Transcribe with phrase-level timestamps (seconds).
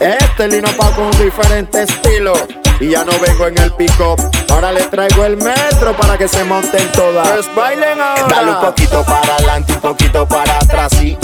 [0.00, 2.34] Este lino pa' con diferente estilo.
[2.80, 4.20] Y ya no vengo en el pick-up.
[4.50, 7.28] Ahora le traigo el metro para que se monten todas.
[7.28, 8.26] Pues bailen ahora.
[8.28, 11.16] Dale un poquito para adelante, un poquito para atrás y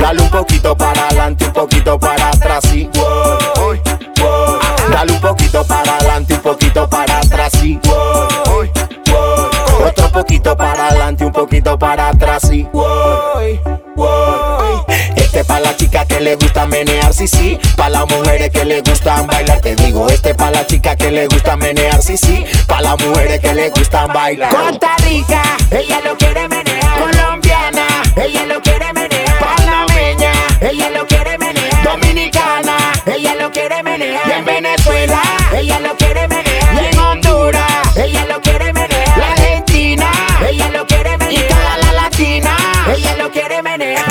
[0.00, 2.88] Dale un poquito para adelante, un poquito para atrás y
[4.90, 7.80] Dale un poquito para adelante, un poquito para atrás y
[9.84, 12.66] Otro poquito para adelante, un poquito para atrás y
[16.28, 17.58] le gusta menear, sí, sí.
[17.74, 20.06] Pa' las mujeres que le gustan bailar, te digo.
[20.10, 22.44] Este pa' la chica que le gusta menear, sí, sí.
[22.66, 24.54] Pa' las mujeres que le gustan bailar.
[24.54, 26.98] Costa Rica, ella lo quiere menear.
[26.98, 28.57] Colombiana, ella lo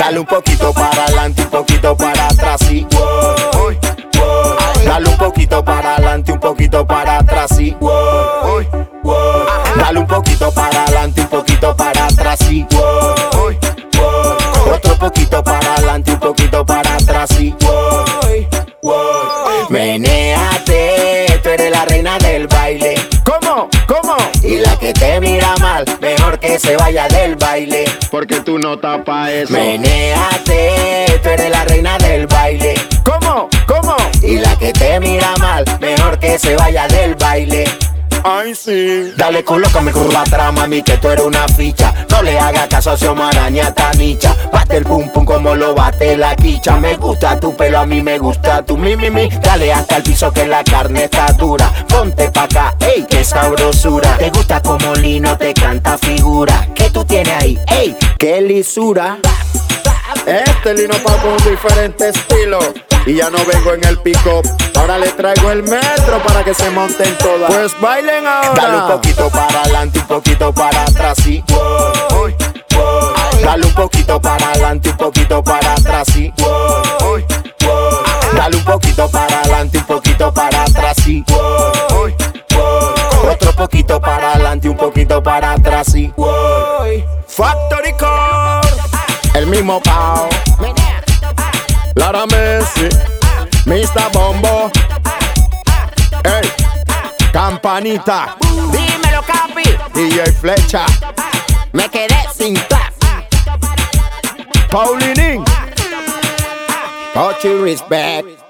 [0.07, 2.87] Dale un poquito para adelante, un poquito para atrás y
[4.85, 7.75] Dale un poquito para adelante, un poquito para atrás y
[9.75, 12.65] Dale un poquito para adelante, un poquito para atrás y
[14.71, 17.53] Otro poquito para adelante, un poquito para atrás y
[19.67, 22.95] Menéate, tú eres la reina del baile.
[23.25, 23.67] ¿Cómo?
[23.85, 24.15] ¿Cómo?
[24.87, 27.83] Que te mira mal, mejor que se vaya del baile.
[28.09, 29.51] Porque tú no tapas eso.
[29.51, 32.75] Menéate, tú eres la reina del baile.
[33.03, 33.49] ¿Cómo?
[33.67, 33.97] ¿Cómo?
[34.23, 37.65] Y la que te mira mal, mejor que se vaya del baile.
[38.23, 39.13] Ay, sí.
[39.15, 41.93] Dale, colócame curva mami, que tú eres una ficha.
[42.09, 44.35] No le haga caso a Xiomaraña Tanicha.
[44.51, 46.77] Bate el pum pum como lo bate la quicha.
[46.77, 49.29] Me gusta tu pelo, a mí me gusta tu mi mi mi.
[49.29, 51.71] Dale hasta el piso que la carne está dura.
[51.87, 54.17] Ponte pa' acá, ey, qué sabrosura.
[54.17, 56.67] Te gusta como Lino te canta figura.
[56.73, 57.59] ¿Qué tú tienes ahí?
[57.67, 59.17] Ey, qué lisura.
[60.25, 62.59] Este lino pa' con diferente estilo.
[63.07, 64.45] Y ya no vengo en el pick-up.
[64.75, 67.53] Ahora le traigo el metro para que se monten todas.
[67.53, 68.61] Pues bailen ahora.
[68.61, 71.41] Dale un poquito para adelante, un poquito para atrás y
[73.41, 76.33] Dale un poquito para adelante, un poquito para atrás y
[78.35, 81.23] Dale un poquito para adelante, un poquito para atrás y
[83.31, 86.13] Otro poquito para adelante, un poquito para atrás y
[87.25, 88.67] Factory Core.
[89.33, 90.27] El mismo Pau.
[91.97, 92.89] Lara Messi.
[93.65, 94.11] Mr.
[94.13, 94.69] Bombo.
[96.23, 96.47] Ey.
[97.33, 98.37] Campanita.
[98.71, 99.63] Dímelo, capi.
[99.93, 100.85] DJ Flecha.
[101.73, 102.93] Me quedé sin clap.
[104.69, 105.43] Paulinin.
[107.13, 108.46] Touchy Respect.